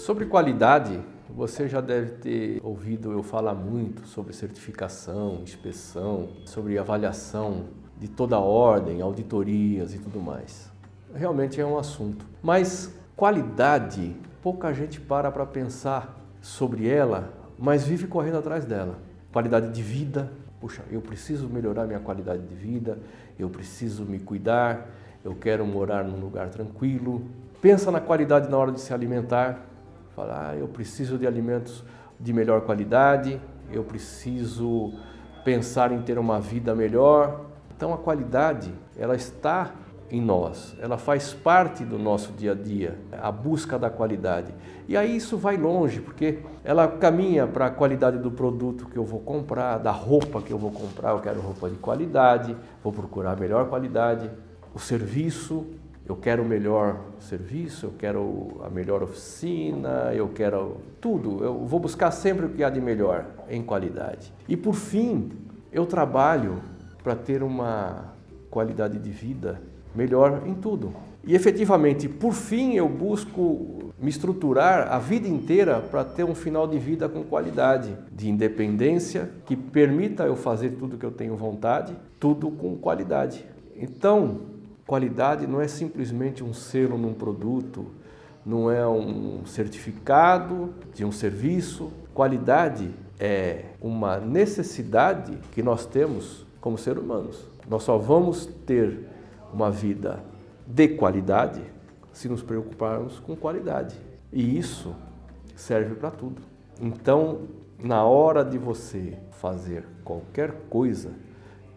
[0.00, 7.66] Sobre qualidade, você já deve ter ouvido eu falar muito sobre certificação, inspeção, sobre avaliação
[7.98, 10.72] de toda ordem, auditorias e tudo mais.
[11.14, 12.24] Realmente é um assunto.
[12.42, 18.98] Mas qualidade, pouca gente para para pensar sobre ela, mas vive correndo atrás dela.
[19.30, 20.32] Qualidade de vida,
[20.62, 22.98] puxa, eu preciso melhorar minha qualidade de vida,
[23.38, 24.88] eu preciso me cuidar,
[25.22, 27.20] eu quero morar num lugar tranquilo.
[27.60, 29.66] Pensa na qualidade na hora de se alimentar,
[30.14, 31.84] fala, ah, eu preciso de alimentos
[32.18, 33.40] de melhor qualidade,
[33.72, 34.92] eu preciso
[35.44, 37.46] pensar em ter uma vida melhor.
[37.76, 39.72] Então a qualidade, ela está
[40.10, 44.52] em nós, ela faz parte do nosso dia a dia, a busca da qualidade.
[44.88, 49.04] E aí isso vai longe, porque ela caminha para a qualidade do produto que eu
[49.04, 53.38] vou comprar, da roupa que eu vou comprar, eu quero roupa de qualidade, vou procurar
[53.38, 54.28] melhor qualidade,
[54.74, 55.64] o serviço,
[56.10, 61.78] eu quero o melhor serviço, eu quero a melhor oficina, eu quero tudo, eu vou
[61.78, 64.32] buscar sempre o que há de melhor em qualidade.
[64.48, 65.30] E por fim,
[65.72, 66.60] eu trabalho
[67.00, 68.12] para ter uma
[68.50, 69.62] qualidade de vida
[69.94, 70.92] melhor em tudo.
[71.24, 76.66] E efetivamente, por fim, eu busco me estruturar a vida inteira para ter um final
[76.66, 81.94] de vida com qualidade, de independência, que permita eu fazer tudo que eu tenho vontade,
[82.18, 83.44] tudo com qualidade.
[83.76, 84.58] Então,
[84.90, 87.86] qualidade não é simplesmente um selo num produto,
[88.44, 91.92] não é um certificado de um serviço.
[92.12, 97.46] Qualidade é uma necessidade que nós temos como seres humanos.
[97.68, 99.06] Nós só vamos ter
[99.54, 100.24] uma vida
[100.66, 101.62] de qualidade
[102.12, 103.94] se nos preocuparmos com qualidade.
[104.32, 104.92] E isso
[105.54, 106.42] serve para tudo.
[106.80, 107.42] Então,
[107.78, 111.12] na hora de você fazer qualquer coisa,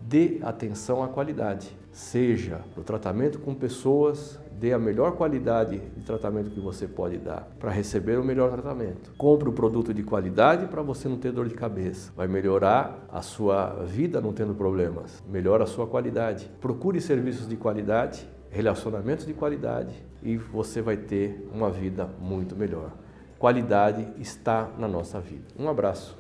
[0.08, 1.76] dê atenção à qualidade.
[1.92, 7.48] Seja no tratamento com pessoas, dê a melhor qualidade de tratamento que você pode dar
[7.60, 9.12] para receber o melhor tratamento.
[9.18, 12.12] Compre o produto de qualidade para você não ter dor de cabeça.
[12.16, 15.24] Vai melhorar a sua vida não tendo problemas.
[15.30, 16.50] Melhora a sua qualidade.
[16.60, 22.92] Procure serviços de qualidade, relacionamentos de qualidade e você vai ter uma vida muito melhor.
[23.38, 25.46] Qualidade está na nossa vida.
[25.60, 26.18] Um abraço.